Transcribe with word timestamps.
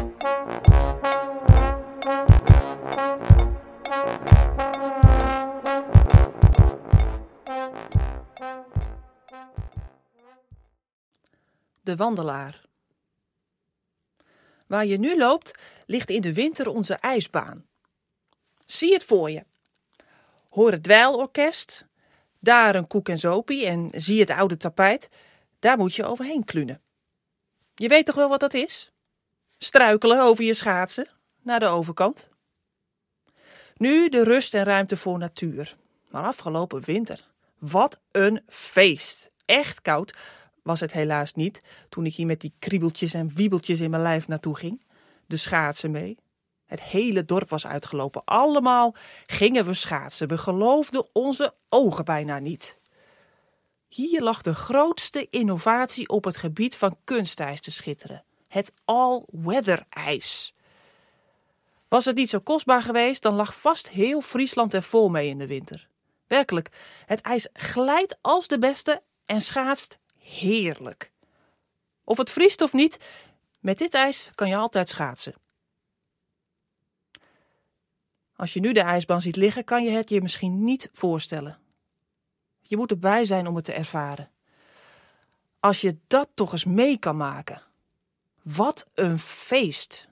De 0.00 0.06
wandelaar. 11.96 12.60
Waar 14.66 14.86
je 14.86 14.98
nu 14.98 15.18
loopt, 15.18 15.58
ligt 15.86 16.10
in 16.10 16.20
de 16.20 16.32
winter 16.32 16.68
onze 16.68 16.94
ijsbaan. 16.94 17.66
Zie 18.66 18.92
het 18.92 19.04
voor 19.04 19.30
je. 19.30 19.44
Hoor 20.48 20.72
het 20.72 20.82
dweilorkest, 20.82 21.86
daar 22.38 22.74
een 22.74 22.86
koek 22.86 23.08
en 23.08 23.18
zopie 23.18 23.66
en 23.66 23.90
zie 23.94 24.20
het 24.20 24.30
oude 24.30 24.56
tapijt. 24.56 25.08
Daar 25.58 25.78
moet 25.78 25.94
je 25.94 26.04
overheen 26.04 26.44
klunen. 26.44 26.82
Je 27.74 27.88
weet 27.88 28.06
toch 28.06 28.14
wel 28.14 28.28
wat 28.28 28.40
dat 28.40 28.54
is? 28.54 28.92
Struikelen 29.62 30.22
over 30.22 30.44
je 30.44 30.54
schaatsen 30.54 31.08
naar 31.42 31.60
de 31.60 31.66
overkant. 31.66 32.28
Nu 33.74 34.08
de 34.08 34.24
rust 34.24 34.54
en 34.54 34.64
ruimte 34.64 34.96
voor 34.96 35.18
natuur. 35.18 35.76
Maar 36.10 36.22
afgelopen 36.22 36.84
winter, 36.84 37.24
wat 37.58 38.00
een 38.10 38.42
feest. 38.48 39.30
Echt 39.44 39.82
koud 39.82 40.16
was 40.62 40.80
het 40.80 40.92
helaas 40.92 41.34
niet 41.34 41.62
toen 41.88 42.06
ik 42.06 42.14
hier 42.14 42.26
met 42.26 42.40
die 42.40 42.52
kriebeltjes 42.58 43.14
en 43.14 43.34
wiebeltjes 43.34 43.80
in 43.80 43.90
mijn 43.90 44.02
lijf 44.02 44.28
naartoe 44.28 44.56
ging. 44.56 44.84
De 45.26 45.36
schaatsen 45.36 45.90
mee. 45.90 46.18
Het 46.66 46.80
hele 46.82 47.24
dorp 47.24 47.50
was 47.50 47.66
uitgelopen. 47.66 48.24
Allemaal 48.24 48.94
gingen 49.26 49.64
we 49.64 49.74
schaatsen. 49.74 50.28
We 50.28 50.38
geloofden 50.38 51.06
onze 51.12 51.54
ogen 51.68 52.04
bijna 52.04 52.38
niet. 52.38 52.78
Hier 53.88 54.22
lag 54.22 54.42
de 54.42 54.54
grootste 54.54 55.26
innovatie 55.30 56.08
op 56.08 56.24
het 56.24 56.36
gebied 56.36 56.76
van 56.76 56.96
kunstijs 57.04 57.60
te 57.60 57.70
schitteren: 57.70 58.24
het 58.50 58.72
all-weather 58.84 59.84
ijs. 59.88 60.54
Was 61.88 62.04
het 62.04 62.16
niet 62.16 62.30
zo 62.30 62.38
kostbaar 62.38 62.82
geweest, 62.82 63.22
dan 63.22 63.34
lag 63.34 63.60
vast 63.60 63.88
heel 63.88 64.20
Friesland 64.20 64.74
er 64.74 64.82
vol 64.82 65.08
mee 65.08 65.28
in 65.28 65.38
de 65.38 65.46
winter. 65.46 65.88
Werkelijk, 66.26 66.70
het 67.06 67.20
ijs 67.20 67.48
glijdt 67.52 68.16
als 68.20 68.48
de 68.48 68.58
beste 68.58 69.02
en 69.26 69.40
schaatst 69.40 69.98
heerlijk. 70.18 71.12
Of 72.04 72.16
het 72.16 72.30
vriest 72.30 72.60
of 72.60 72.72
niet, 72.72 72.98
met 73.60 73.78
dit 73.78 73.94
ijs 73.94 74.30
kan 74.34 74.48
je 74.48 74.56
altijd 74.56 74.88
schaatsen. 74.88 75.34
Als 78.36 78.52
je 78.52 78.60
nu 78.60 78.72
de 78.72 78.80
ijsbaan 78.80 79.20
ziet 79.20 79.36
liggen, 79.36 79.64
kan 79.64 79.84
je 79.84 79.90
het 79.90 80.08
je 80.08 80.22
misschien 80.22 80.64
niet 80.64 80.90
voorstellen. 80.92 81.58
Je 82.60 82.76
moet 82.76 82.90
erbij 82.90 83.24
zijn 83.24 83.46
om 83.46 83.56
het 83.56 83.64
te 83.64 83.72
ervaren. 83.72 84.30
Als 85.60 85.80
je 85.80 85.98
dat 86.06 86.28
toch 86.34 86.52
eens 86.52 86.64
mee 86.64 86.98
kan 86.98 87.16
maken. 87.16 87.62
Wat 88.42 88.86
een 88.94 89.18
feest! 89.18 90.08